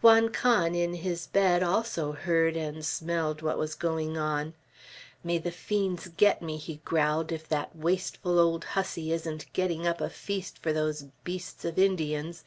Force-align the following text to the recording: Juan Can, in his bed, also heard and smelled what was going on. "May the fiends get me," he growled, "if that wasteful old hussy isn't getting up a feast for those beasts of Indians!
Juan 0.00 0.30
Can, 0.30 0.74
in 0.74 0.94
his 0.94 1.26
bed, 1.26 1.62
also 1.62 2.12
heard 2.12 2.56
and 2.56 2.82
smelled 2.82 3.42
what 3.42 3.58
was 3.58 3.74
going 3.74 4.16
on. 4.16 4.54
"May 5.22 5.36
the 5.36 5.50
fiends 5.50 6.08
get 6.16 6.40
me," 6.40 6.56
he 6.56 6.80
growled, 6.86 7.30
"if 7.30 7.46
that 7.50 7.76
wasteful 7.76 8.38
old 8.38 8.64
hussy 8.64 9.12
isn't 9.12 9.52
getting 9.52 9.86
up 9.86 10.00
a 10.00 10.08
feast 10.08 10.58
for 10.62 10.72
those 10.72 11.08
beasts 11.22 11.66
of 11.66 11.78
Indians! 11.78 12.44